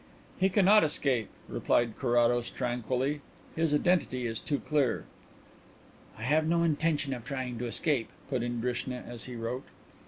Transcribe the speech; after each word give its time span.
"He 0.39 0.49
cannot 0.49 0.83
escape," 0.83 1.29
replied 1.47 1.95
Carrados 1.95 2.49
tranquilly. 2.49 3.21
"His 3.55 3.71
identity 3.71 4.25
is 4.25 4.39
too 4.39 4.57
clear." 4.59 5.05
"I 6.17 6.23
have 6.23 6.47
no 6.47 6.63
intention 6.63 7.13
of 7.13 7.23
trying 7.23 7.59
to 7.59 7.67
escape," 7.67 8.09
put 8.27 8.41
in 8.41 8.59
Drishna, 8.59 9.03
as 9.07 9.25
he 9.25 9.35
wrote. 9.35 9.65